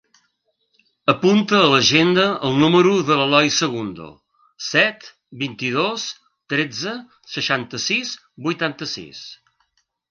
[1.11, 4.09] Apunta a l'agenda el número de l'Eloi Segundo:
[4.71, 5.07] set,
[5.45, 6.09] vint-i-dos,
[6.57, 6.99] tretze,
[7.37, 8.19] seixanta-sis,
[8.49, 9.25] vuitanta-sis.